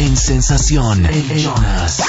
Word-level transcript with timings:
en 0.00 0.16
sensación. 0.16 1.04
En 1.04 1.38
Jonas. 1.38 2.02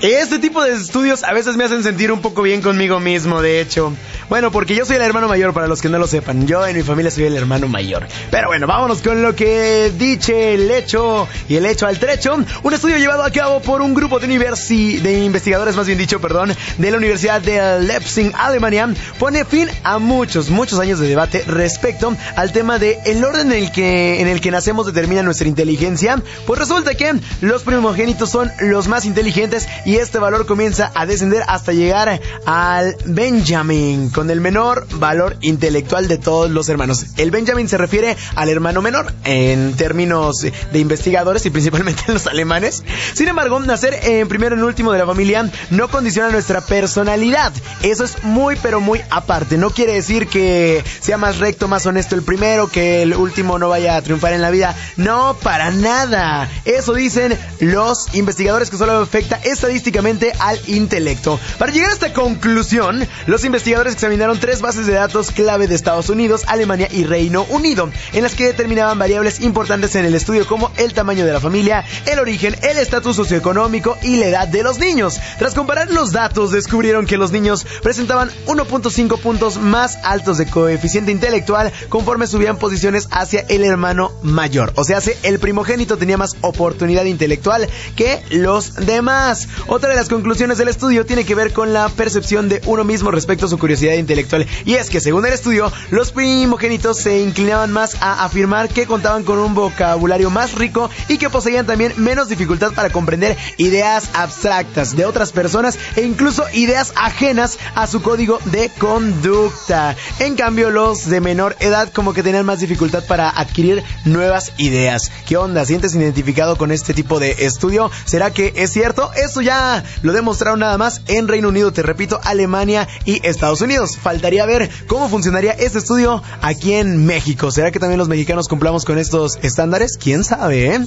Este 0.00 0.38
tipo 0.38 0.62
de 0.62 0.74
estudios 0.74 1.24
a 1.24 1.32
veces 1.32 1.56
me 1.56 1.64
hacen 1.64 1.82
sentir 1.82 2.12
un 2.12 2.20
poco 2.20 2.42
bien 2.42 2.62
conmigo 2.62 3.00
mismo, 3.00 3.42
de 3.42 3.60
hecho. 3.60 3.92
Bueno, 4.34 4.50
porque 4.50 4.74
yo 4.74 4.84
soy 4.84 4.96
el 4.96 5.02
hermano 5.02 5.28
mayor, 5.28 5.54
para 5.54 5.68
los 5.68 5.80
que 5.80 5.88
no 5.88 5.96
lo 5.96 6.08
sepan. 6.08 6.44
Yo 6.44 6.66
en 6.66 6.76
mi 6.76 6.82
familia 6.82 7.08
soy 7.12 7.22
el 7.22 7.36
hermano 7.36 7.68
mayor. 7.68 8.08
Pero 8.32 8.48
bueno, 8.48 8.66
vámonos 8.66 9.00
con 9.00 9.22
lo 9.22 9.36
que 9.36 9.92
dice 9.96 10.54
el 10.54 10.68
hecho 10.72 11.28
y 11.48 11.54
el 11.54 11.64
hecho 11.64 11.86
al 11.86 12.00
trecho. 12.00 12.36
Un 12.64 12.74
estudio 12.74 12.98
llevado 12.98 13.22
a 13.22 13.30
cabo 13.30 13.62
por 13.62 13.80
un 13.80 13.94
grupo 13.94 14.18
de, 14.18 14.26
de 14.26 15.24
investigadores, 15.24 15.76
más 15.76 15.86
bien 15.86 15.98
dicho, 15.98 16.20
perdón, 16.20 16.52
de 16.78 16.90
la 16.90 16.96
Universidad 16.96 17.42
de 17.42 17.78
Leipzig, 17.78 18.32
Alemania, 18.36 18.92
pone 19.20 19.44
fin 19.44 19.68
a 19.84 20.00
muchos, 20.00 20.50
muchos 20.50 20.80
años 20.80 20.98
de 20.98 21.06
debate 21.06 21.44
respecto 21.46 22.16
al 22.34 22.50
tema 22.50 22.80
de 22.80 22.98
el 23.06 23.22
orden 23.22 23.52
en 23.52 23.62
el 23.62 23.70
que, 23.70 24.20
en 24.20 24.26
el 24.26 24.40
que 24.40 24.50
nacemos 24.50 24.86
determina 24.86 25.22
nuestra 25.22 25.46
inteligencia. 25.46 26.20
Pues 26.44 26.58
resulta 26.58 26.96
que 26.96 27.14
los 27.40 27.62
primogénitos 27.62 28.30
son 28.30 28.50
los 28.58 28.88
más 28.88 29.04
inteligentes 29.04 29.68
y 29.84 29.98
este 29.98 30.18
valor 30.18 30.44
comienza 30.44 30.90
a 30.92 31.06
descender 31.06 31.44
hasta 31.46 31.72
llegar 31.72 32.20
al 32.46 32.96
Benjamin, 33.04 34.10
el 34.32 34.40
menor 34.40 34.86
valor 34.98 35.36
intelectual 35.40 36.08
de 36.08 36.18
todos 36.18 36.50
los 36.50 36.68
hermanos. 36.68 37.06
El 37.16 37.30
Benjamin 37.30 37.68
se 37.68 37.78
refiere 37.78 38.16
al 38.34 38.48
hermano 38.48 38.82
menor 38.82 39.12
en 39.24 39.74
términos 39.74 40.40
de 40.40 40.78
investigadores 40.78 41.44
y 41.46 41.50
principalmente 41.50 42.02
los 42.08 42.26
alemanes. 42.26 42.82
Sin 43.14 43.28
embargo, 43.28 43.60
nacer 43.60 43.98
en 44.02 44.28
primero 44.28 44.56
en 44.56 44.62
último 44.62 44.92
de 44.92 44.98
la 44.98 45.06
familia 45.06 45.50
no 45.70 45.88
condiciona 45.88 46.30
nuestra 46.30 46.60
personalidad. 46.60 47.52
Eso 47.82 48.04
es 48.04 48.22
muy 48.22 48.56
pero 48.56 48.80
muy 48.80 49.00
aparte. 49.10 49.58
No 49.58 49.70
quiere 49.70 49.94
decir 49.94 50.26
que 50.26 50.82
sea 51.00 51.16
más 51.16 51.38
recto, 51.38 51.68
más 51.68 51.86
honesto 51.86 52.14
el 52.14 52.22
primero, 52.22 52.68
que 52.68 53.02
el 53.02 53.14
último 53.14 53.58
no 53.58 53.68
vaya 53.68 53.96
a 53.96 54.02
triunfar 54.02 54.32
en 54.32 54.42
la 54.42 54.50
vida. 54.50 54.76
No, 54.96 55.36
para 55.42 55.70
nada. 55.70 56.48
Eso 56.64 56.94
dicen 56.94 57.38
los 57.60 58.14
investigadores 58.14 58.70
que 58.70 58.76
solo 58.76 58.98
afecta 58.98 59.36
estadísticamente 59.36 60.32
al 60.38 60.60
intelecto. 60.68 61.38
Para 61.58 61.72
llegar 61.72 61.90
a 61.90 61.94
esta 61.94 62.12
conclusión, 62.12 63.06
los 63.26 63.44
investigadores 63.44 63.96
examinaron 64.04 64.38
tres 64.38 64.60
bases 64.60 64.86
de 64.86 64.92
datos 64.92 65.30
clave 65.30 65.66
de 65.66 65.74
Estados 65.74 66.10
Unidos, 66.10 66.42
Alemania 66.46 66.88
y 66.90 67.04
Reino 67.04 67.44
Unido, 67.44 67.88
en 68.12 68.22
las 68.22 68.34
que 68.34 68.44
determinaban 68.44 68.98
variables 68.98 69.40
importantes 69.40 69.94
en 69.94 70.04
el 70.04 70.14
estudio 70.14 70.46
como 70.46 70.70
el 70.76 70.92
tamaño 70.92 71.24
de 71.24 71.32
la 71.32 71.40
familia, 71.40 71.86
el 72.04 72.18
origen, 72.18 72.54
el 72.60 72.76
estatus 72.76 73.16
socioeconómico 73.16 73.96
y 74.02 74.16
la 74.16 74.26
edad 74.26 74.46
de 74.46 74.62
los 74.62 74.78
niños. 74.78 75.18
Tras 75.38 75.54
comparar 75.54 75.90
los 75.90 76.12
datos, 76.12 76.50
descubrieron 76.50 77.06
que 77.06 77.16
los 77.16 77.32
niños 77.32 77.66
presentaban 77.82 78.30
1.5 78.46 79.18
puntos 79.20 79.56
más 79.56 79.96
altos 80.02 80.36
de 80.36 80.50
coeficiente 80.50 81.10
intelectual 81.10 81.72
conforme 81.88 82.26
subían 82.26 82.58
posiciones 82.58 83.08
hacia 83.10 83.40
el 83.48 83.64
hermano 83.64 84.12
mayor. 84.20 84.74
O 84.76 84.84
sea, 84.84 85.00
el 85.22 85.38
primogénito 85.38 85.96
tenía 85.96 86.18
más 86.18 86.36
oportunidad 86.42 87.06
intelectual 87.06 87.70
que 87.96 88.22
los 88.28 88.74
demás. 88.74 89.48
Otra 89.66 89.88
de 89.88 89.96
las 89.96 90.10
conclusiones 90.10 90.58
del 90.58 90.68
estudio 90.68 91.06
tiene 91.06 91.24
que 91.24 91.34
ver 91.34 91.54
con 91.54 91.72
la 91.72 91.88
percepción 91.88 92.50
de 92.50 92.60
uno 92.66 92.84
mismo 92.84 93.10
respecto 93.10 93.46
a 93.46 93.48
su 93.48 93.58
curiosidad 93.58 93.93
intelectual. 93.96 94.46
Y 94.64 94.74
es 94.74 94.90
que, 94.90 95.00
según 95.00 95.26
el 95.26 95.32
estudio, 95.32 95.72
los 95.90 96.12
primogénitos 96.12 96.98
se 96.98 97.20
inclinaban 97.20 97.72
más 97.72 97.96
a 98.00 98.24
afirmar 98.24 98.68
que 98.68 98.86
contaban 98.86 99.24
con 99.24 99.38
un 99.38 99.54
vocabulario 99.54 100.30
más 100.30 100.54
rico 100.54 100.90
y 101.08 101.18
que 101.18 101.30
poseían 101.30 101.66
también 101.66 101.92
menos 101.96 102.28
dificultad 102.28 102.72
para 102.72 102.90
comprender 102.90 103.36
ideas 103.56 104.10
abstractas 104.14 104.96
de 104.96 105.04
otras 105.04 105.32
personas 105.32 105.78
e 105.96 106.02
incluso 106.02 106.44
ideas 106.52 106.92
ajenas 106.96 107.58
a 107.74 107.86
su 107.86 108.02
código 108.02 108.38
de 108.46 108.70
conducta. 108.78 109.96
En 110.18 110.36
cambio, 110.36 110.70
los 110.70 111.06
de 111.06 111.20
menor 111.20 111.56
edad 111.60 111.92
como 111.92 112.12
que 112.12 112.22
tenían 112.22 112.46
más 112.46 112.60
dificultad 112.60 113.04
para 113.06 113.28
adquirir 113.28 113.82
nuevas 114.04 114.52
ideas. 114.58 115.10
¿Qué 115.26 115.36
onda? 115.36 115.64
¿Sientes 115.64 115.94
identificado 115.94 116.56
con 116.56 116.70
este 116.72 116.94
tipo 116.94 117.20
de 117.20 117.46
estudio? 117.46 117.90
¿Será 118.04 118.32
que 118.32 118.52
es 118.56 118.72
cierto? 118.72 119.10
Eso 119.14 119.40
ya 119.40 119.84
lo 120.02 120.12
demostraron 120.12 120.60
nada 120.60 120.78
más 120.78 121.02
en 121.06 121.28
Reino 121.28 121.48
Unido, 121.48 121.72
te 121.72 121.82
repito, 121.82 122.20
Alemania 122.22 122.88
y 123.04 123.26
Estados 123.26 123.60
Faltaría 123.96 124.46
ver 124.46 124.70
cómo 124.86 125.08
funcionaría 125.08 125.52
este 125.52 125.78
estudio 125.78 126.22
aquí 126.42 126.74
en 126.74 127.04
México. 127.06 127.50
¿Será 127.50 127.70
que 127.70 127.78
también 127.78 127.98
los 127.98 128.08
mexicanos 128.08 128.48
cumplamos 128.48 128.84
con 128.84 128.98
estos 128.98 129.38
estándares? 129.42 129.96
¿Quién 129.96 130.24
sabe, 130.24 130.74
eh? 130.74 130.80